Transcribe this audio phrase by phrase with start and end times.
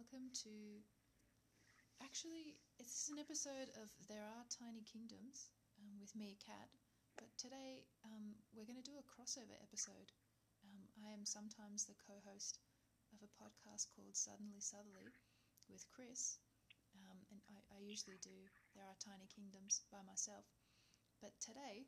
[0.00, 0.80] welcome to.
[2.00, 6.72] Actually, it's an episode of There Are Tiny Kingdoms um, with me, Kat.
[7.20, 10.08] But today um, we're going to do a crossover episode.
[10.64, 12.64] Um, I am sometimes the co host
[13.12, 15.12] of a podcast called Suddenly Southerly
[15.68, 16.40] with Chris,
[16.96, 20.48] um, and I, I usually do There Are Tiny Kingdoms by myself.
[21.20, 21.84] But today,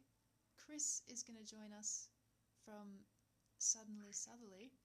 [0.60, 2.12] Chris is going to join us
[2.60, 3.08] from
[3.56, 4.76] Suddenly Southerly,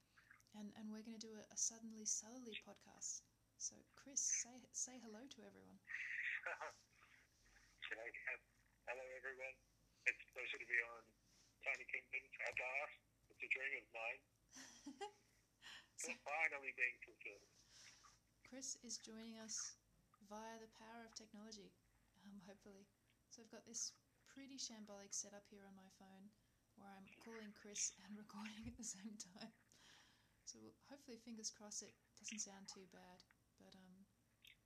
[0.57, 3.21] and, and we're going to do a, a Suddenly Southerly podcast.
[3.61, 5.77] So, Chris, say say hello to everyone.
[7.87, 8.41] Kat.
[8.89, 9.55] Hello, everyone.
[10.09, 11.01] It's a pleasure to be on
[11.61, 12.97] Tiny Kingdoms at last.
[13.33, 14.21] It's a dream of mine.
[15.97, 17.49] So, finally being fulfilled.
[18.45, 19.81] Chris is joining us
[20.29, 21.73] via the power of technology,
[22.21, 22.85] um, hopefully.
[23.33, 23.97] So, I've got this
[24.29, 26.29] pretty shambolic setup here on my phone
[26.77, 29.57] where I'm calling Chris and recording at the same time.
[30.47, 33.19] So, we'll- hopefully, fingers crossed, it doesn't sound too bad,
[33.59, 34.07] but um,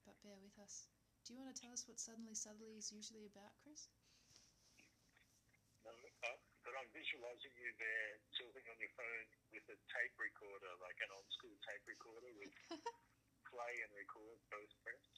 [0.05, 0.86] but bear with us.
[1.25, 3.89] Do you want to tell us what Suddenly Southerly is usually about, Chris?
[5.81, 10.70] No, uh, but I'm visualizing you there tilting on your phone with a tape recorder,
[10.86, 12.53] like an old school tape recorder with
[13.50, 15.16] play and record both pressed.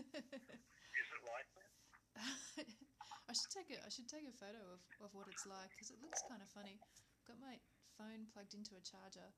[0.00, 1.72] Is it like that?
[3.28, 5.92] I should take a I should take a photo of, of what it's like because
[5.92, 6.80] it looks kind of funny.
[6.80, 7.60] I've got my
[8.00, 9.32] phone plugged into a charger,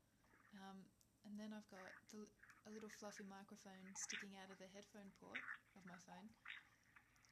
[0.60, 0.88] um,
[1.24, 2.26] and then I've got the,
[2.66, 5.42] a little fluffy microphone sticking out of the headphone port
[5.76, 6.30] of my phone,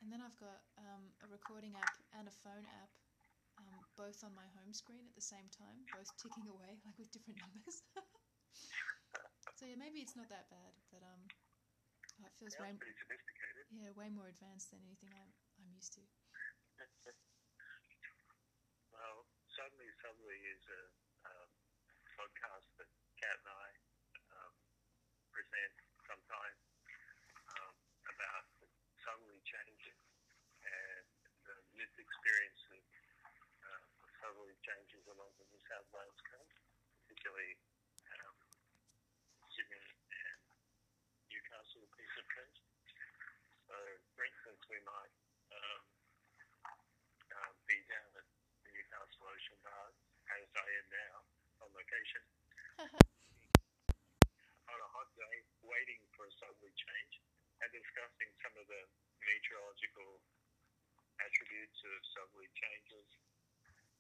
[0.03, 2.93] and then I've got um, a recording app and a phone app,
[3.59, 7.13] um, both on my home screen at the same time, both ticking away like with
[7.15, 7.83] different numbers.
[9.59, 11.23] so yeah, maybe it's not that bad, but um,
[12.21, 13.65] oh, it feels way pretty sophisticated.
[13.73, 16.03] yeah way more advanced than anything I'm I'm used to.
[18.93, 20.83] Well, Suddenly Southerly is a
[21.31, 21.51] um,
[22.19, 23.69] podcast that Kat and I
[24.35, 24.55] um,
[25.35, 25.75] present
[26.07, 26.63] sometimes
[27.59, 27.75] um,
[28.07, 28.47] about
[29.03, 29.99] southerly changes
[30.65, 31.07] and
[31.47, 32.83] the lived experience of
[33.65, 33.83] uh,
[34.23, 36.55] southerly changes along the New South Wales coast,
[37.03, 37.59] particularly
[38.07, 38.35] um,
[39.51, 40.39] Sydney and
[41.27, 42.63] Newcastle piece of coast.
[43.67, 43.75] So,
[44.15, 45.11] for instance, we might
[45.51, 45.83] um,
[47.43, 49.99] um, be down at the Newcastle Ocean Baths,
[50.31, 51.17] as I am now,
[51.67, 52.23] on location,
[54.71, 55.37] on a hot day,
[55.67, 57.19] waiting for a southerly change
[57.67, 58.83] and discussing some of the
[59.27, 60.23] meteorological
[61.19, 63.11] attributes of southerly changes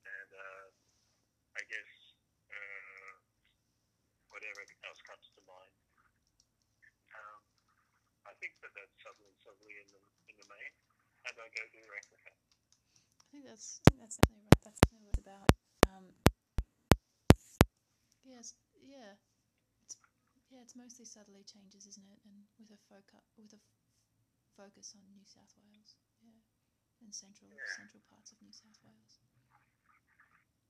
[0.06, 0.73] and uh,
[1.54, 1.92] I guess
[2.50, 3.15] uh,
[4.31, 5.75] whatever else comes to mind.
[7.15, 7.42] Um,
[8.26, 10.72] I think that that's southerly southerly in the, in the main,
[11.31, 12.38] and I go direct with that.
[13.22, 14.60] I think that's I think that's definitely right.
[14.66, 15.48] That's definitely what it's about.
[15.94, 16.04] Um,
[18.26, 18.47] yes,
[18.82, 19.15] yeah,
[19.82, 19.94] it's
[20.50, 22.21] yeah, it's mostly southerly changes, isn't it?
[22.26, 23.78] And with a focus with a f-
[24.59, 26.42] focus on New South Wales, yeah,
[26.98, 27.62] and central Yeah.
[27.78, 29.22] central parts of New South Wales,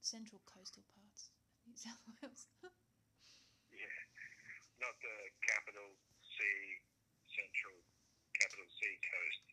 [0.04, 2.44] central coastal parts of New South Wales.
[3.72, 3.96] Yeah,
[4.78, 5.16] not the
[5.48, 6.44] capital C
[7.32, 7.80] central
[8.36, 9.44] capital C coast.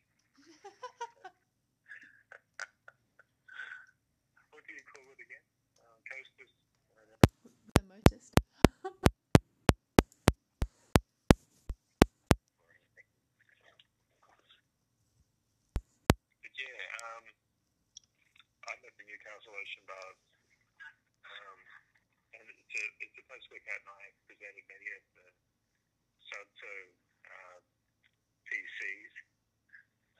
[4.52, 5.40] what do you call it again?
[5.80, 6.52] Uh, coast is.
[6.92, 7.16] Uh,
[7.74, 8.36] the motist.
[8.84, 8.92] or
[12.70, 13.08] anything.
[16.44, 17.24] But yeah, um,
[18.68, 20.22] I'm at the Newcastle Ocean Baths,
[21.26, 21.58] um,
[22.38, 25.26] and it's a, it's a place where Kat and I have presented many of the
[26.30, 26.74] SUDSO
[27.26, 27.58] uh,
[28.46, 29.14] PCs.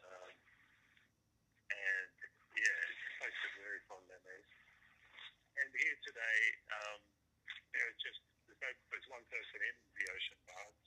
[0.02, 0.32] Um,
[1.70, 2.10] and
[2.58, 4.50] yeah, it's a place of very fond memories.
[5.52, 6.40] And here today,
[6.72, 6.98] um,
[7.72, 10.86] there's just there's, no, there's one person in the ocean baths.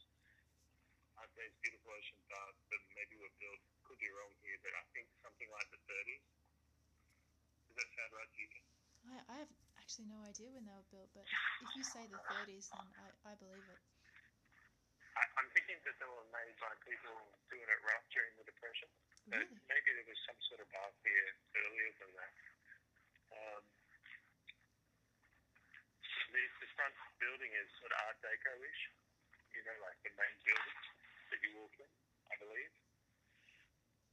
[1.16, 4.83] Uh, there's beautiful ocean baths that maybe were built, could be wrong here, but I
[4.94, 6.25] think something like the 30s.
[7.72, 8.51] Does that sound right to you?
[9.06, 9.51] I, I have
[9.95, 13.31] actually no idea when they were built, but if you say the 30s, then I,
[13.31, 13.80] I believe it.
[15.15, 17.15] I, I'm thinking that they were made by people
[17.47, 18.92] doing it rough during the Depression.
[19.31, 19.56] But Really?
[19.71, 21.31] maybe there was some sort of bath here
[21.63, 22.33] earlier than that.
[23.39, 23.63] Um,
[26.36, 28.81] the, the front building is sort of Art Deco-ish,
[29.56, 30.80] you know, like the main building
[31.31, 31.88] that you walk in,
[32.27, 32.74] I believe.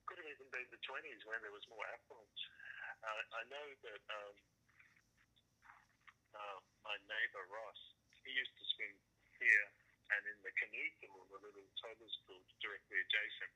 [0.06, 2.42] Could have even been the 20s when there was more affluence.
[3.02, 4.38] Uh, I know that um,
[6.92, 7.80] my neighbour Ross,
[8.20, 8.92] he used to swim
[9.40, 9.66] here
[10.12, 13.48] and in the canoe pool, the little toddler's pool directly adjacent,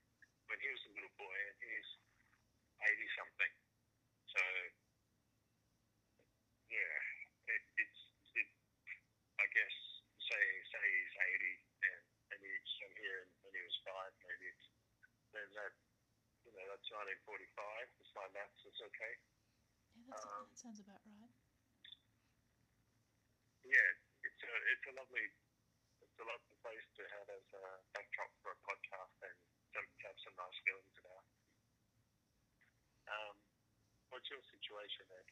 [0.49, 1.91] when he was a little boy, and he's
[2.81, 3.53] 80 something.
[4.33, 4.41] So,
[6.73, 6.97] yeah,
[7.53, 8.00] it, it's,
[8.41, 8.49] it,
[9.37, 9.77] I guess,
[10.17, 10.41] say
[10.73, 11.61] say he's 80
[11.93, 14.49] and, and he's from here and when he was five, maybe,
[15.37, 15.77] then that,
[16.41, 19.12] you know, that's 1945, if my maths is okay.
[19.93, 21.36] Yeah, um, that sounds about right.
[23.67, 23.91] Yeah,
[24.23, 25.27] it's a it's a lovely
[26.01, 29.37] it's a lovely place to have as a backdrop for a podcast and
[29.75, 31.25] some have some nice feelings about.
[33.07, 33.37] Um,
[34.11, 35.29] what's your situation there?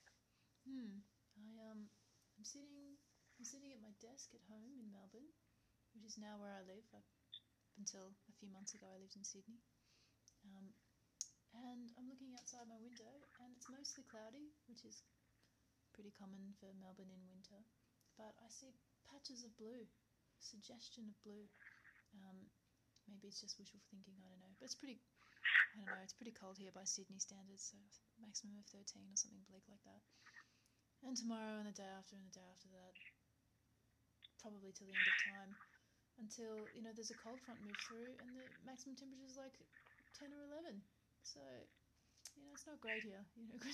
[0.67, 0.93] Hmm.
[1.35, 1.91] I um,
[2.39, 2.99] I'm sitting,
[3.39, 5.31] I'm sitting at my desk at home in Melbourne,
[5.95, 6.87] which is now where I live.
[6.91, 7.07] Like,
[7.79, 9.59] until a few months ago, I lived in Sydney.
[10.47, 10.75] Um,
[11.55, 15.03] and I'm looking outside my window, and it's mostly cloudy, which is
[15.95, 17.63] pretty common for Melbourne in winter.
[18.14, 18.70] But I see
[19.11, 19.87] patches of blue,
[20.38, 21.46] suggestion of blue.
[22.14, 22.46] Um,
[23.11, 24.14] maybe it's just wishful thinking.
[24.22, 25.02] I don't know, but it's pretty.
[25.75, 26.02] I don't know.
[26.06, 27.78] It's pretty cold here by Sydney standards, so
[28.22, 30.02] maximum of 13 or something bleak like that.
[31.02, 32.94] And tomorrow and the day after and the day after that,
[34.38, 35.50] probably till the end of time,
[36.22, 39.58] until you know there's a cold front moves through and the maximum temperature is like
[40.14, 40.78] 10 or 11.
[41.26, 41.43] So
[42.38, 43.26] you know it's not great here.
[43.34, 43.58] You know,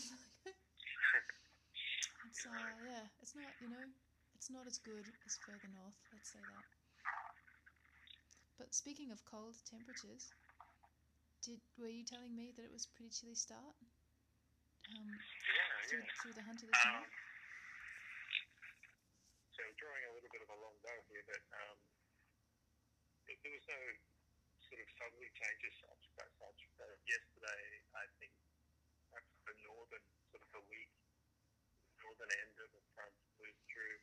[2.33, 3.85] it's uh, yeah, it's not you know
[4.41, 6.01] it's not as good as further north.
[6.17, 6.65] Let's say that.
[8.57, 10.33] But speaking of cold temperatures,
[11.45, 13.77] did were you telling me that it was pretty chilly start?
[14.89, 16.17] Um, Yeah, through, yeah.
[16.25, 17.05] through the hunt of the snow?
[17.05, 17.09] Um,
[19.53, 21.77] so drawing a little bit of a long bow here, but um,
[23.29, 23.81] there was no
[24.65, 26.03] sort of southerly change as such.
[26.17, 26.61] As such.
[26.81, 28.33] So yesterday, I think
[29.13, 30.89] perhaps the northern sort of the weak
[32.01, 33.97] northern end of the front moved through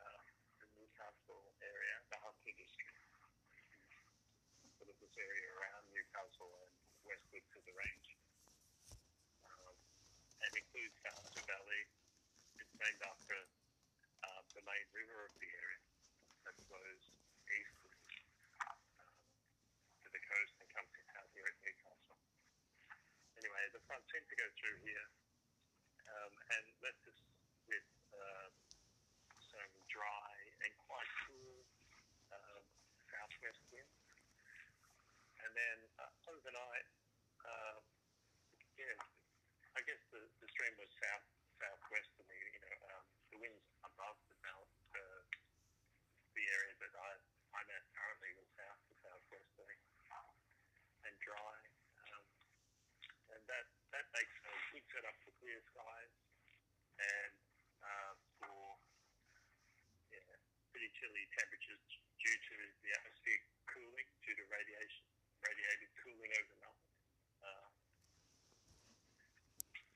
[0.00, 0.24] um,
[0.60, 2.96] the Newcastle area, the Hunter district,
[4.86, 6.70] sort of this area around Newcastle and
[7.02, 8.08] westward to the range.
[9.50, 9.74] Um,
[10.46, 11.82] and includes Hunter Valley.
[12.54, 13.34] It's named after
[14.30, 15.82] um, the main river of the area
[16.46, 17.02] that flows
[17.50, 17.98] eastward
[18.62, 19.10] um,
[20.06, 22.22] to the coast and comes out here at Newcastle.
[23.42, 25.08] Anyway, the front seemed to go through here
[26.14, 26.32] um,
[26.62, 27.18] and left us
[27.66, 28.54] with um,
[29.50, 30.30] some dry
[30.62, 31.58] and quite cool
[32.30, 32.62] um,
[33.10, 34.06] southwest winds.
[35.46, 36.88] And then uh, overnight,
[37.46, 37.78] um,
[38.74, 38.98] yeah,
[39.78, 41.22] I guess the, the stream was south
[41.62, 42.40] southwesterly.
[42.50, 45.22] You know, um, the winds above the mount, uh,
[46.34, 47.10] the area that I,
[47.62, 49.78] I'm at currently was south to southwesterly
[51.06, 51.56] and dry,
[52.10, 52.26] um,
[53.36, 56.12] and that that makes a good setup for clear skies
[57.06, 57.34] and
[57.82, 58.12] uh,
[58.42, 58.78] for
[60.10, 60.26] yeah,
[60.74, 61.86] pretty chilly temperatures
[62.18, 65.06] due to the atmosphere cooling due to radiation
[65.46, 66.80] radiative cooling overnight.
[67.44, 67.66] Uh,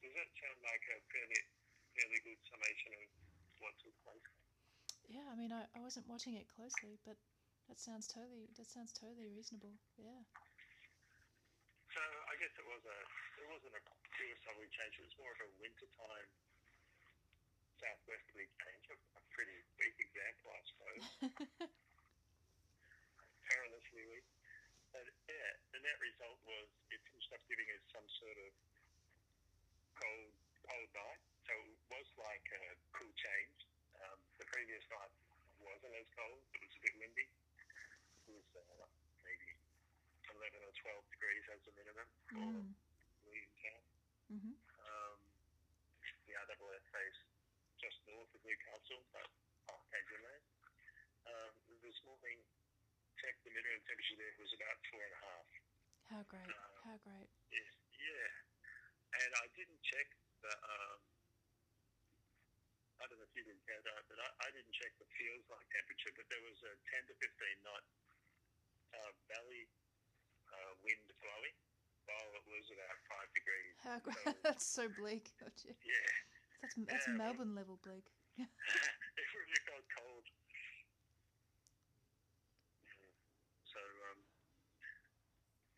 [0.01, 1.43] does that sound like a fairly,
[1.99, 3.05] fairly good summation of
[3.61, 4.31] what took place?
[5.11, 7.19] Yeah, I mean, I, I wasn't watching it closely, but
[7.67, 9.75] that sounds totally that sounds totally reasonable.
[9.99, 10.23] Yeah.
[11.91, 12.99] So I guess it was a
[13.43, 13.83] it wasn't a
[14.15, 14.95] pure southerly change.
[14.99, 16.31] It was more of a wintertime
[17.81, 18.85] southwesterly change.
[18.93, 21.05] A, a pretty weak example, I suppose.
[23.49, 24.27] perilously weak.
[24.93, 28.51] But yeah, the net result was it finished up giving us some sort of
[29.99, 30.31] cold
[30.67, 31.23] cold night.
[31.49, 32.63] So it was like a
[32.95, 33.59] cool change.
[34.03, 35.11] Um, the previous night
[35.63, 36.43] wasn't as cold.
[36.55, 37.27] It was a bit windy.
[37.27, 38.87] It was uh,
[39.27, 39.51] maybe
[40.31, 42.63] 11 or 12 degrees as a minimum Mm.
[43.27, 43.83] Williamtown.
[44.31, 44.55] Mhm.
[44.55, 45.19] Um,
[46.31, 47.19] the RAAF base
[47.83, 49.27] just north of Newcastle, but
[49.67, 50.47] Arcade Inland.
[51.27, 51.51] Um,
[51.83, 52.39] this morning,
[53.31, 55.47] check the minimum temperature there was about four and a half.
[56.11, 56.51] How great!
[56.51, 57.31] Uh, How great!
[57.55, 58.27] Yeah.
[59.23, 60.11] And I didn't check
[60.43, 60.51] the.
[60.51, 60.99] Um,
[62.99, 65.47] I don't know if you didn't get that, but I, I didn't check the feels
[65.47, 67.85] like temperature, but there was a 10 to 15 knot
[68.99, 69.71] uh, valley
[70.51, 71.55] uh, wind blowing
[72.11, 73.75] while it was about five degrees.
[73.87, 74.27] How great!
[74.27, 75.31] So, that's so bleak.
[75.39, 75.55] Oh,
[75.87, 76.11] yeah,
[76.67, 77.15] That's that's Yeah.
[77.15, 78.11] Melbourne level bleak.
[78.43, 80.27] it really felt cold.
[82.83, 83.15] Yeah.
[83.71, 84.19] So, um,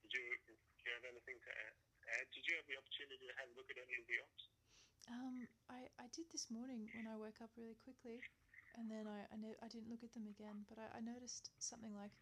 [0.03, 1.77] did you, do you have anything to add?
[2.19, 2.27] add?
[2.35, 4.45] Did you have the opportunity to have a look at any of the ops?
[5.11, 5.37] Um,
[5.71, 8.21] I, I did this morning when I woke up really quickly,
[8.77, 10.65] and then I I, ne- I didn't look at them again.
[10.69, 12.13] But I, I noticed something like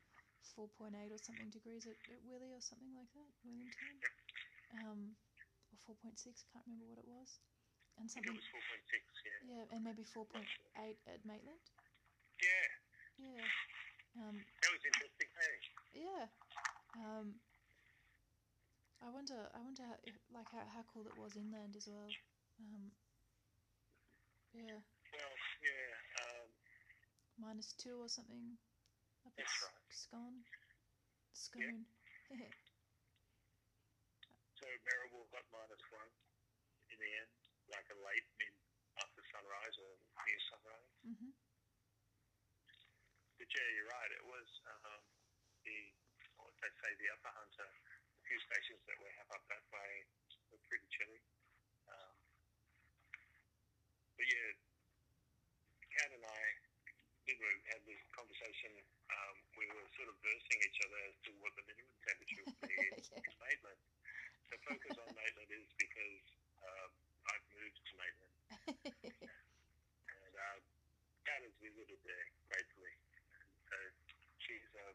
[0.57, 3.99] four point eight or something degrees at, at Willie or something like that, Williamtown.
[4.81, 5.01] Um,
[5.75, 6.47] or four point six.
[6.55, 7.39] Can't remember what it was.
[7.99, 8.39] And I think something.
[8.39, 8.97] it was 4.6,
[9.29, 9.41] yeah.
[9.51, 10.49] Yeah, and maybe four point
[10.81, 11.61] eight at Maitland.
[12.41, 12.67] Yeah,
[13.21, 13.45] Yeah.
[14.17, 15.55] Um, that was interesting, hey?
[16.09, 16.25] yeah.
[16.97, 17.37] Um,
[19.05, 19.37] I wonder.
[19.53, 19.97] I wonder how,
[20.33, 22.09] like how, how cool it was inland as well.
[22.61, 22.89] Um,
[24.55, 24.81] yeah.
[25.11, 25.91] Well, yeah.
[26.23, 26.49] Um,
[27.41, 28.59] Minus two or something.
[29.25, 29.89] Up that's right.
[29.89, 30.45] Scone.
[31.33, 31.89] Scone.
[32.29, 32.53] Yep.
[34.61, 36.13] so Merriwa got minus one
[36.93, 37.33] in the end,
[37.73, 38.55] like a late mid
[39.01, 39.93] after sunrise or
[40.29, 40.93] near sunrise.
[41.07, 41.33] Mm-hmm.
[43.41, 44.13] But yeah, you're right.
[44.21, 44.49] It was
[44.85, 45.01] um,
[45.65, 45.79] the,
[46.37, 49.91] what they say, the upper hunter, a few stations that we have up that way
[50.53, 51.25] were pretty chilly.
[60.39, 63.19] Other as to what the minimum temperature would be in, Okay.
[63.27, 63.81] in Maitland.
[64.55, 66.25] The focus on Maitland is because
[66.63, 66.91] um,
[67.31, 68.35] I've moved to Maitland
[70.15, 70.59] and uh,
[71.27, 72.95] Kat has visited there gratefully.
[73.35, 73.77] And so
[74.39, 74.95] she's uh,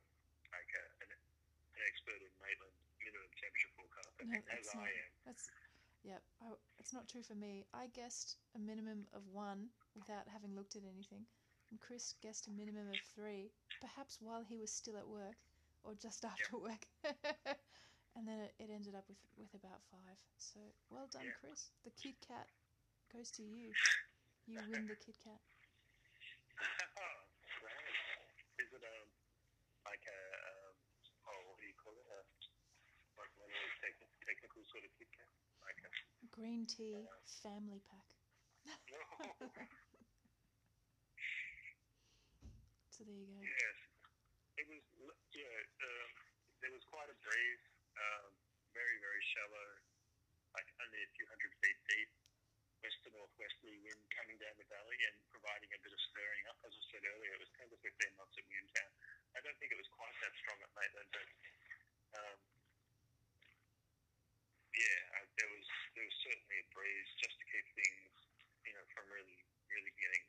[0.55, 5.11] like a, an, an expert in Maitland minimum temperature forecasting, No, as it's I am.
[5.27, 5.45] That's,
[6.03, 6.21] yep.
[6.43, 7.67] I, it's not true for me.
[7.75, 11.23] I guessed a minimum of one without having looked at anything,
[11.75, 13.51] and Chris guessed a minimum of three,
[13.83, 15.35] perhaps while he was still at work
[15.83, 16.87] or just after work.
[18.15, 20.15] and then it, it ended up with with about five.
[20.39, 21.35] So well done, Yeah.
[21.43, 21.75] Chris.
[21.83, 22.47] The Kit Kat
[23.11, 23.75] goes to you.
[24.47, 25.43] You win the Kit Kat.
[28.63, 29.07] Is it um
[29.83, 30.79] like a um,
[31.27, 32.07] oh what do you call it?
[32.07, 32.23] Uh,
[33.19, 35.27] like one of those techni- technical sort of Kit Kat?
[35.59, 35.91] Like a
[36.31, 37.03] Green tea
[37.43, 38.07] family pack.
[38.95, 39.51] no.
[43.05, 43.37] There you go.
[43.45, 43.77] yes.
[44.57, 44.81] It was
[45.29, 45.57] yeah.
[45.85, 46.09] Um,
[46.65, 47.65] there was quite a breeze.
[47.93, 48.33] Um,
[48.73, 49.67] very very shallow,
[50.57, 52.09] like only a few hundred feet deep.
[52.81, 56.57] West to northwesterly wind coming down the valley and providing a bit of stirring up.
[56.61, 58.91] As I said earlier, it was 10 to 15 knots at Moontown.
[59.33, 61.27] I don't think it was quite that strong at Maitland, but
[62.13, 62.37] um,
[64.77, 65.65] yeah, uh, there was
[65.97, 68.13] there was certainly a breeze just to keep things,
[68.69, 69.39] you know, from really
[69.71, 70.25] really getting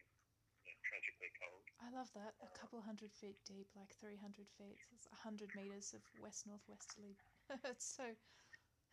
[0.64, 1.64] you know, tragically cold.
[1.80, 2.34] I love that.
[2.42, 4.80] A couple hundred feet deep, like 300 feet.
[4.96, 7.16] It's 100 meters of west northwesterly.
[7.64, 8.16] it's so.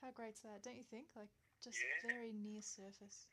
[0.03, 1.07] How great's that, don't you think?
[1.15, 1.31] Like,
[1.63, 2.11] just Yeah.
[2.11, 3.27] very near surface.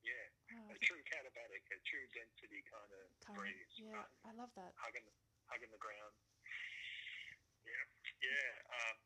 [0.00, 3.52] Yeah, Wow, a true katabatic, a true density kind of current.
[3.52, 4.10] breeze, Yeah, right?
[4.24, 4.72] I love that.
[4.80, 5.04] hugging
[5.52, 6.14] hugging the ground.
[7.68, 7.84] Yeah,
[8.24, 8.50] yeah.
[8.72, 8.96] Um,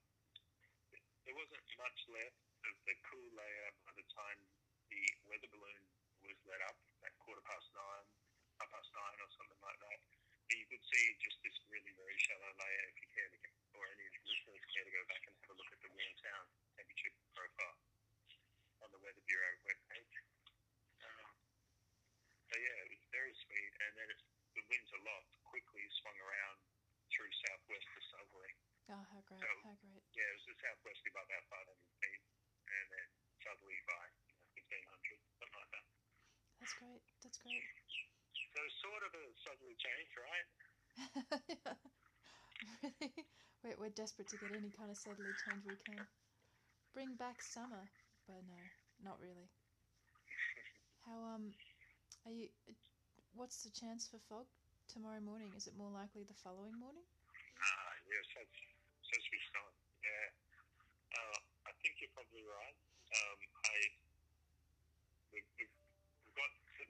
[1.26, 2.38] there wasn't much left
[2.70, 4.38] of the cool layer by the time
[4.92, 5.82] the weather balloon
[6.22, 8.06] was let up at quarter past nine,
[8.62, 9.98] half past nine, or something like that.
[10.46, 12.84] But you could see just this really very shallow layer.
[12.94, 15.34] If you care to get, or any of the listeners care to go back and
[15.34, 16.44] have a look at the Williamtown
[16.78, 17.78] temperature profile
[18.86, 20.14] on the Weather Bureau webpage.
[21.02, 21.26] Um,
[22.46, 24.08] so yeah, it was very sweet, and then
[24.54, 26.58] the winds a lot quickly swung around
[27.10, 28.52] through southwest to southerly.
[28.94, 29.42] Oh, how great.
[29.42, 30.06] So- How great.
[30.14, 32.22] Yeah, it was the southwesterly by about 500 feet,
[32.70, 33.08] and then
[33.42, 34.38] southerly by you know,
[34.70, 35.86] 1500, something like that.
[36.60, 37.02] That's great.
[37.24, 37.64] That's great.
[38.52, 40.46] So sort of a southerly change, right?
[42.84, 43.24] really?
[43.62, 46.02] We're, we're desperate to get any kind of southerly change we can.
[46.92, 47.86] Bring back summer.
[48.26, 48.58] But no,
[49.00, 49.48] not really.
[51.06, 51.54] How, um,
[52.26, 52.50] are you.
[53.38, 54.50] What's the chance for fog
[54.90, 55.54] tomorrow morning?
[55.56, 57.06] Is it more likely the following morning?
[57.62, 58.58] Ah, yes, that's
[59.06, 59.72] so switched on.
[60.02, 60.26] Yeah,
[61.16, 61.38] uh,
[61.70, 62.76] I think you're probably right.
[63.14, 63.78] Um, I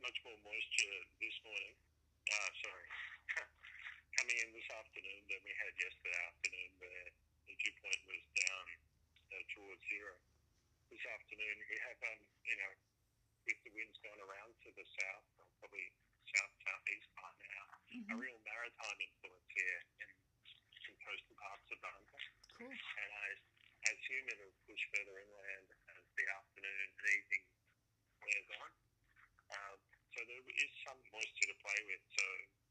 [0.02, 1.76] much more moisture this morning.
[2.26, 2.88] Ah, sorry,
[4.18, 7.06] coming in this afternoon than we had yesterday afternoon, where
[7.46, 8.66] the dew point was down
[9.30, 10.14] uh, towards zero.
[10.90, 12.72] This afternoon we have, um, you know,
[13.46, 15.26] with the winds going around to the south,
[15.62, 15.86] probably
[16.34, 18.24] south southeast by now, a Mm-hmm.
[18.24, 20.08] real maritime influence here in
[20.80, 22.18] some coastal parts of Barnca.
[22.56, 22.72] Cool.
[22.72, 23.28] And I,
[23.84, 27.44] I assume it'll push further inland as the afternoon and evening
[28.24, 28.70] wears on.
[29.52, 29.76] Um,
[30.16, 32.24] so there is some moisture to play with, so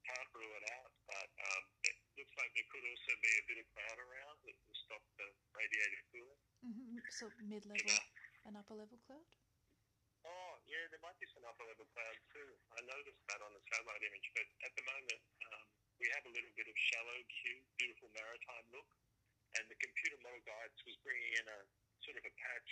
[0.07, 0.91] can't rule it out.
[1.05, 4.55] But um, it looks like there could also be a bit of cloud around that
[4.63, 6.41] will stop the radiative cooling.
[6.63, 7.99] hmm So mid level
[8.47, 9.27] and upper level cloud?
[10.21, 12.49] Oh, yeah, there might be some upper level clouds too.
[12.77, 15.21] I noticed that on the satellite image, but at the moment
[15.51, 15.65] um,
[15.97, 18.89] we have a little bit of shallow Cu, beautiful maritime look,
[19.57, 21.59] and the computer model guides was bringing in a
[22.05, 22.71] sort of a patch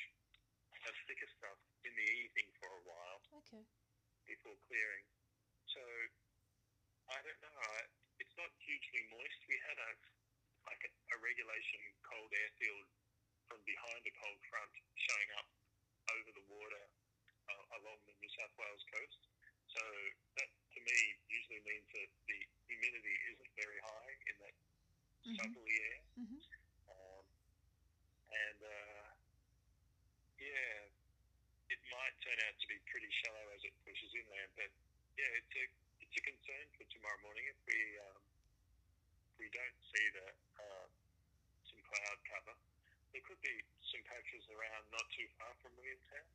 [0.85, 3.65] of thicker stuff in the evening for a while Okay.
[4.29, 5.05] Before clearing.
[5.74, 5.81] So
[7.09, 7.53] I don't know.
[8.21, 9.39] It's not hugely moist.
[9.50, 9.91] We had a
[10.69, 12.88] like a, a regulation cold airfield
[13.50, 15.48] from behind a cold front showing up
[16.13, 16.86] over the water
[17.50, 19.19] uh, along the New South Wales coast.
[19.74, 19.81] So
[20.38, 20.98] that to me
[21.29, 24.55] usually means that the humidity isn't very high in that
[25.25, 25.36] Mhm.
[25.38, 26.01] southerly air.
[26.15, 26.39] hmm
[26.89, 27.25] Um,
[28.31, 29.05] and uh,
[30.39, 30.77] yeah,
[31.69, 34.53] it might turn out to be pretty shallow as it pushes inland.
[34.53, 34.69] But
[35.17, 35.65] yeah, it's a
[36.05, 38.21] it's a concern for tomorrow morning if we um,
[39.25, 40.86] if we don't see that uh,
[41.65, 42.53] some cloud cover.
[43.09, 46.29] There could be some patches around not too far from Williamtown.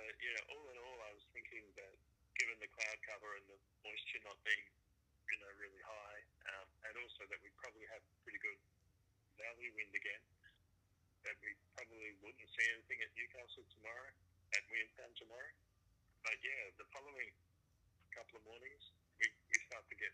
[0.00, 1.92] But yeah, all in all, I was thinking that
[2.40, 4.72] given the cloud cover and the moisture not being
[5.28, 6.20] you know really high,
[6.56, 8.56] um, and also that we probably have pretty good
[9.36, 10.24] valley wind again,
[11.28, 14.16] that we probably wouldn't see anything at Newcastle tomorrow,
[14.54, 15.52] and we intend tomorrow.
[16.24, 17.32] But yeah, the following
[18.12, 18.84] couple of mornings,
[19.22, 20.10] we, we start to get,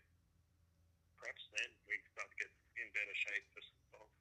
[1.17, 4.11] perhaps then, we start to get in better shape for some golf.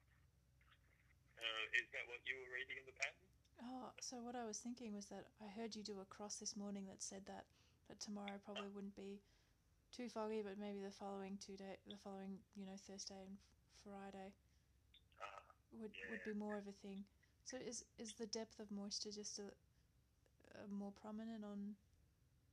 [1.36, 3.28] Uh, is that what you were reading in the pattern?
[3.60, 6.56] Oh, so what I was thinking was that I heard you do a cross this
[6.56, 7.44] morning that said that,
[7.86, 9.20] but tomorrow probably wouldn't be
[9.94, 13.38] too foggy, but maybe the following two day, the following you know Thursday and
[13.84, 14.34] Friday
[15.22, 15.38] ah,
[15.78, 16.10] would yeah.
[16.10, 17.04] would be more of a thing.
[17.44, 19.54] So is is the depth of moisture just a,
[20.58, 21.74] a more prominent on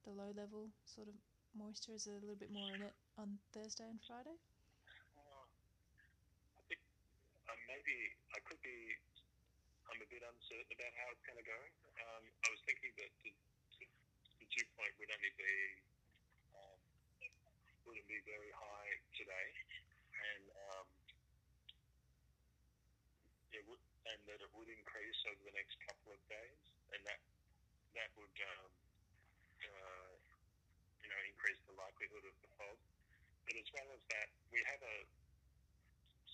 [0.05, 1.15] the low level sort of
[1.53, 1.93] moisture?
[1.93, 4.37] Is a little bit more in it on Thursday and Friday?
[5.17, 6.81] uh, I think
[7.49, 8.97] um, maybe I could be.
[9.91, 11.59] I'm a bit uncertain about how it's going to go.
[11.99, 13.31] Um, I was thinking that the,
[13.83, 13.87] the,
[14.39, 15.55] the dew point would only be
[16.55, 16.79] um,
[17.83, 19.47] wouldn't be very high today,
[20.15, 20.87] and um,
[23.51, 26.61] it would, and that it would increase over the next couple of days,
[26.95, 27.19] and that
[27.95, 28.71] that would um,
[29.61, 30.11] uh,
[31.03, 32.77] you know increase the likelihood of the fog.
[33.47, 34.97] But as well as that, we have a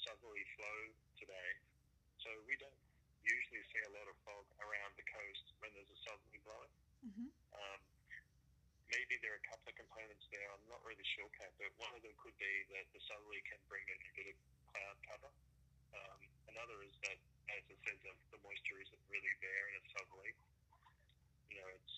[0.05, 0.79] southerly flow
[1.17, 1.49] today,
[2.21, 2.75] so we don't
[3.25, 6.63] usually see a lot of fog around the coast when there's a southerly blow.
[7.03, 7.27] Mm-hmm.
[7.57, 7.79] Um,
[8.91, 10.47] maybe there are a couple of components there.
[10.51, 13.59] I'm not really sure, Kat, but one of them could be that the southerly can
[13.67, 14.37] bring in a bit of
[14.71, 15.31] cloud cover.
[15.95, 16.19] Um,
[16.55, 17.17] another is that,
[17.51, 20.31] as I said, the, the moisture isn't really there in a southerly.
[21.51, 21.95] You know, it's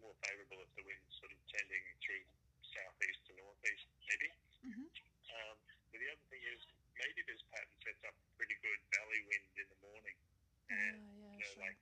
[0.00, 2.24] more favourable if the wind's sort of tending through
[2.64, 4.28] southeast to northeast, maybe.
[4.64, 4.88] Mm-hmm.
[5.28, 5.56] Um,
[5.92, 6.60] but the other thing is
[6.96, 10.16] maybe this pattern sets up pretty good valley wind in the morning.
[10.70, 11.64] Ah, And yeah, you know, sure.
[11.66, 11.78] like,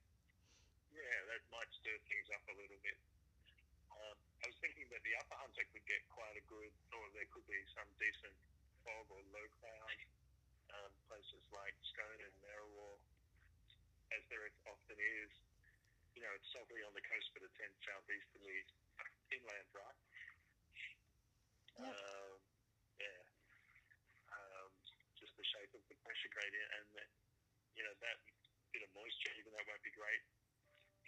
[0.94, 2.96] yeah, that might stir things up a little bit.
[3.92, 7.26] Um, I was thinking that the upper hunter could get quite a good, or there
[7.34, 8.36] could be some decent
[8.84, 9.98] fog or low cloud.
[10.68, 13.00] Um, places like Scone and Narrawar,
[14.12, 15.32] as there often is.
[16.12, 18.68] You know, it's southerly on the coast, but it tends southeasterly
[19.32, 19.98] inland, right?
[21.80, 21.88] Yep.
[21.88, 22.36] Um,
[23.00, 23.22] yeah.
[24.28, 24.68] Um,
[25.16, 27.08] just the shape of the pressure gradient, and that,
[27.80, 28.18] you know that
[28.76, 30.20] bit of moisture, even though it won't be great,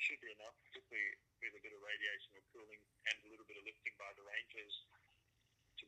[0.01, 2.81] should be enough, particularly with a bit of radiation or cooling
[3.13, 4.73] and a little bit of lifting by the ranges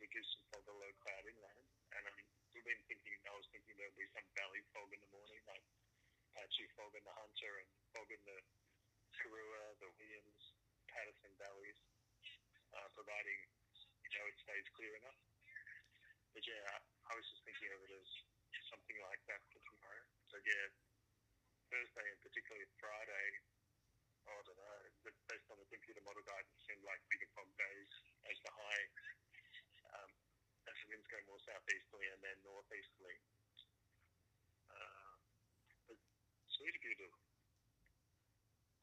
[0.02, 1.62] to produce some fog or low cloud inland.
[1.94, 2.18] And um,
[2.50, 5.62] we've been thinking, I was thinking there'll be some valley fog in the morning, like
[6.34, 8.38] patchy fog in the Hunter and fog in the
[9.14, 10.42] Karuah, the Williams,
[10.90, 11.78] Paterson valleys,
[12.74, 13.46] uh, providing
[14.10, 15.20] you know it stays clear enough.
[16.34, 16.66] But yeah,
[17.06, 18.10] I was just thinking of it as
[18.74, 20.02] something like that for tomorrow.
[20.32, 20.66] So yeah,
[21.70, 23.28] Thursday and particularly Friday,
[24.26, 27.92] I don't know, but based on the computer model guidance, seemed like bigger fog days
[28.30, 28.84] as the high,
[29.98, 30.10] um,
[30.70, 33.18] as the winds go more southeasterly and then northeasterly.
[34.70, 35.14] Uh,
[35.90, 35.98] but
[36.48, 37.08] sweet of you to,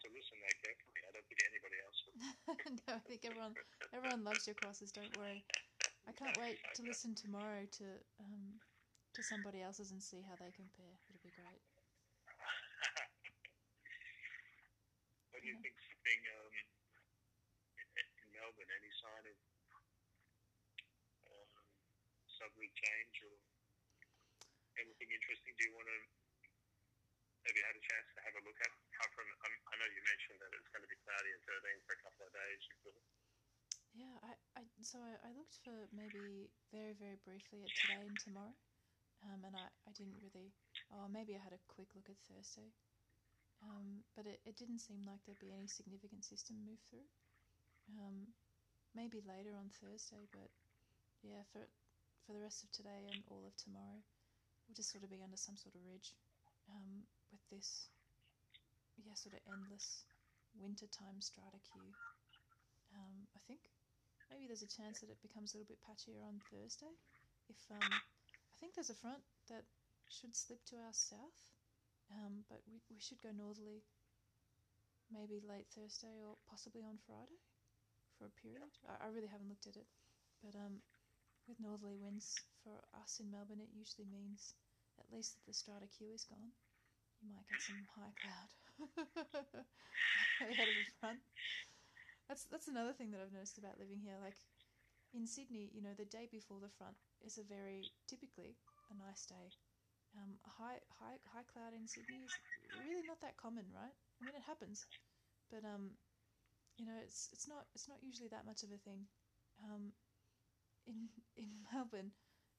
[0.03, 0.99] to listen that carefully.
[1.07, 2.19] I don't think anybody else would.
[2.87, 3.55] no, I think everyone
[3.93, 4.91] everyone loves your crosses.
[4.91, 5.43] Don't worry.
[6.07, 7.83] I can't wait to listen tomorrow to
[8.19, 8.59] um,
[9.13, 10.99] to somebody else's and see how they compare.
[11.09, 11.61] It'll be great.
[15.31, 15.61] what do you Yeah.
[15.61, 16.53] think's being um,
[17.97, 18.69] in Melbourne?
[18.71, 19.37] Any sign of
[21.29, 21.49] um,
[22.37, 23.37] southerly change or
[24.79, 25.53] anything interesting?
[25.57, 25.99] Do you want to?
[27.45, 28.71] Have you had a chance to have a look at?
[28.93, 31.81] Apart from, um, I know you mentioned that it's going to be cloudy and 13
[31.87, 32.59] for a couple of days.
[32.69, 32.99] You feel
[33.93, 38.17] Yeah, I, I so I, I looked for maybe very very briefly at today and
[38.17, 38.57] tomorrow,
[39.21, 40.49] um, and I, I didn't really.
[40.89, 42.73] Oh, maybe I had a quick look at Thursday,
[43.61, 47.05] um, but it, it didn't seem like there'd be any significant system move through.
[48.01, 48.33] Um,
[48.97, 50.49] maybe later on Thursday, but
[51.21, 51.69] yeah, for
[52.25, 54.01] for the rest of today and all of tomorrow,
[54.65, 56.17] we'll just sort of be under some sort of ridge,
[56.65, 57.93] um, with this,
[58.97, 60.01] yeah, sort of endless
[60.57, 61.93] wintertime stratocu.
[62.89, 63.69] Um, I think
[64.29, 66.93] maybe there's a chance that it becomes a little bit patchier on Thursday.
[67.49, 69.65] If um, I think there's a front that
[70.09, 71.53] should slip to our south,
[72.13, 73.85] um, but we, we should go northerly
[75.09, 77.41] maybe late Thursday or possibly on Friday
[78.17, 78.69] for a period.
[78.85, 79.89] I, I really haven't looked at it,
[80.45, 80.81] but um,
[81.49, 84.53] with northerly winds for us in Melbourne, it usually means
[85.01, 86.53] at least that the stratocu is gone.
[87.21, 88.51] You might get some high cloud
[90.45, 91.19] ahead of the front.
[92.29, 94.15] That's that's another thing that I've noticed about living here.
[94.21, 94.37] Like
[95.13, 98.57] in Sydney, you know, the day before the front is a very typically
[98.91, 99.51] a nice day.
[100.17, 102.39] Um, high high high cloud in Sydney is
[102.75, 103.93] really not that common, right?
[103.93, 104.87] I mean, it happens,
[105.51, 105.97] but um,
[106.77, 109.07] you know, it's it's not it's not usually that much of a thing.
[109.63, 109.93] Um,
[110.87, 112.11] in in Melbourne,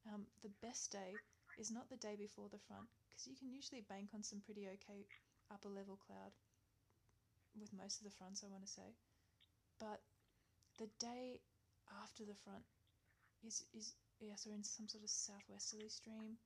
[0.09, 1.20] um, the best day
[1.59, 4.68] is not the day before the front because you can usually bank on some pretty
[4.68, 5.06] okay
[5.52, 6.33] upper level cloud
[7.59, 8.42] with most of the fronts.
[8.44, 8.94] I want to say,
[9.80, 10.04] but
[10.78, 11.40] the day
[12.04, 12.62] after the front
[13.42, 16.36] is is yeah, so in some sort of southwesterly stream,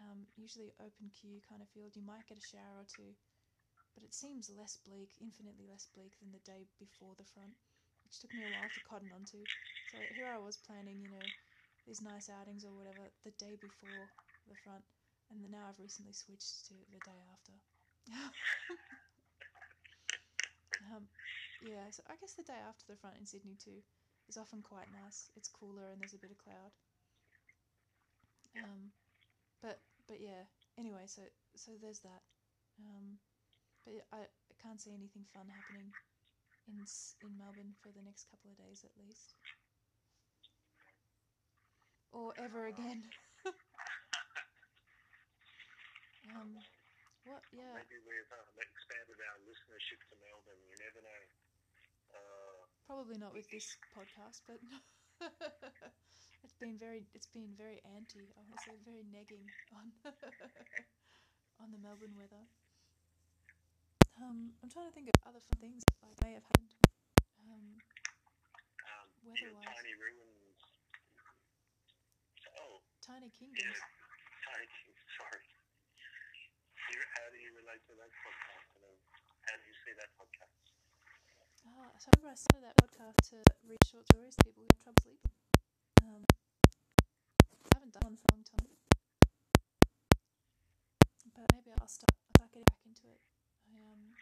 [0.00, 1.92] um, usually open Cu kind of field.
[1.92, 3.12] You might get a shower or two,
[3.92, 7.52] but it seems less bleak, infinitely less bleak than the day before the front,
[8.08, 9.44] which took me a while to cotton onto.
[9.92, 11.28] So here I was planning, you know,
[11.84, 14.08] these nice outings or whatever the day before
[14.48, 14.82] the front,
[15.28, 17.52] and now I've recently switched to the day after.
[20.92, 21.08] um,
[21.60, 23.82] yeah, so I guess the day after the front in Sydney too
[24.28, 25.30] is often quite nice.
[25.36, 26.72] It's cooler and there's a bit of cloud.
[28.56, 28.92] Um,
[29.62, 30.44] but but yeah.
[30.78, 31.22] Anyway, so
[31.56, 32.22] so there's that.
[32.80, 33.18] Um,
[33.84, 35.92] but I, I can't see anything fun happening
[36.68, 36.84] in
[37.22, 39.34] in Melbourne for the next couple of days at least,
[42.12, 43.04] or ever again.
[46.34, 46.56] um,
[47.24, 47.42] what?
[47.52, 47.72] Yeah.
[47.76, 50.60] Maybe we've um, expanded our listenership to Melbourne.
[50.68, 51.22] You never know.
[52.14, 54.60] Uh, Probably not with this podcast, but
[56.44, 58.28] it's been very it's been very anti.
[58.36, 59.88] I want to say very negging on
[61.64, 62.44] on the Melbourne weather.
[64.20, 66.70] Um, I'm trying to think of other fun things that like, may have happened.
[67.50, 67.66] Um,
[68.86, 69.66] um, Weather-wise.
[69.74, 70.58] tiny ruins.
[72.62, 73.74] Oh, Tiny Kingdoms.
[74.46, 74.70] tiny.
[75.18, 75.42] Sorry.
[76.94, 77.00] You,
[77.74, 78.70] how do you relate to podcast?
[78.78, 78.94] And
[79.50, 80.62] how do you see that podcast?
[81.66, 84.70] Ah, so I remember I started that podcast to read short stories to people who
[84.70, 85.34] have trouble sleeping.
[86.06, 88.70] Um, I haven't done one for a long time,
[91.34, 93.18] but maybe I'll start, I'll getting back into it.
[93.66, 94.14] I, um,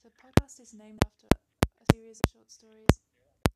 [0.00, 3.04] the podcast is named after a series of short stories.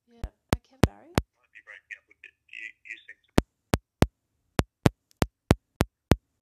[0.05, 1.13] Yeah, by Kevin Barry.
[1.41, 2.37] Might be breaking up a bit.
[2.53, 3.33] You, you seem to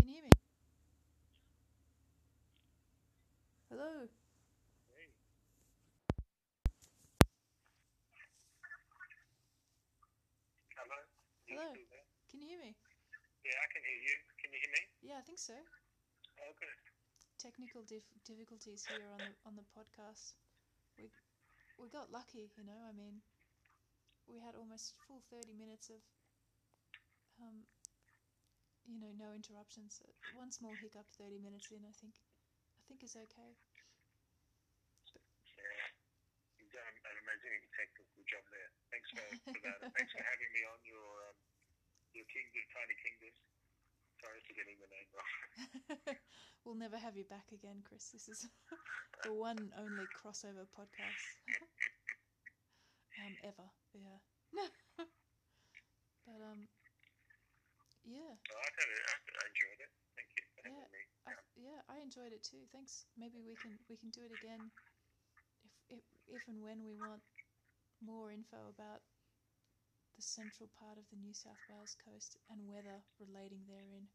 [0.02, 0.34] Can you hear me?
[3.70, 4.02] Hello.
[4.02, 5.06] be.
[10.74, 10.98] Hello?
[11.46, 11.70] You Hello.
[11.70, 12.02] still there?
[12.34, 12.74] Can you hear me?
[13.46, 14.16] Yeah, I can hear you.
[14.42, 14.82] Can you hear me?
[15.06, 15.54] Yeah, I think so.
[16.42, 16.74] Oh, good.
[17.38, 20.34] Technical dif- difficulties here on the on the podcast.
[20.98, 21.10] We
[21.78, 22.80] we got lucky, you know.
[22.88, 23.22] I mean,
[24.26, 26.00] we had almost full thirty minutes of,
[27.40, 27.64] um,
[28.84, 30.02] you know, no interruptions.
[30.04, 32.14] Uh, One small hiccup, thirty minutes in, I think,
[32.78, 33.56] I think is okay.
[35.56, 35.88] Yeah.
[36.58, 38.70] You've done an amazing technical job there.
[38.92, 39.78] Thanks for, for that.
[39.96, 41.36] Thanks for having me on your um,
[42.14, 43.40] your Kingdom, Tiny Kingdoms.
[44.20, 46.16] Sorry for getting the name wrong.
[46.64, 48.10] we'll never have you back again, Chris.
[48.12, 48.48] This is
[49.24, 51.40] the one only crossover podcast
[53.24, 53.70] um, ever.
[53.94, 54.20] Yeah.
[56.26, 56.68] but um,
[58.04, 58.36] yeah.
[58.48, 59.90] So I, kind of, I, enjoyed it.
[60.16, 61.02] Thank you for having Yeah, me.
[61.26, 62.66] I, yeah, I enjoyed it too.
[62.72, 63.06] Thanks.
[63.16, 64.70] Maybe we can we can do it again,
[65.64, 67.22] if if, if and when we want
[68.00, 69.02] more info about
[70.20, 74.12] the central part of the New South Wales coast and weather relating therein.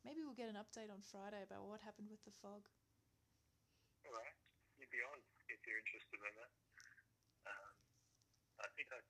[0.00, 2.64] Maybe we'll get an update on Friday about what happened with the fog.
[4.08, 4.32] All right.
[4.80, 6.56] You'd be on if you're interested in that.
[7.52, 7.76] Um,
[8.64, 9.04] I think I,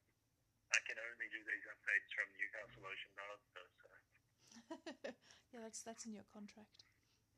[0.74, 3.86] I can only do these updates from Newcastle Ocean Road, though, so
[5.54, 6.82] yeah, that's that's in your contract.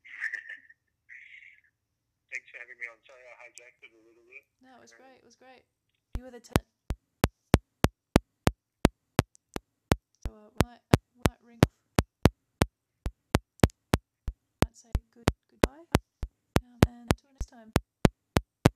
[2.33, 2.97] thanks for having me on.
[3.05, 4.49] Sorry I hijacked it a little bit.
[4.65, 5.21] No, it was great.
[5.21, 5.69] It was great.
[6.17, 6.72] You were the talent
[10.61, 10.81] what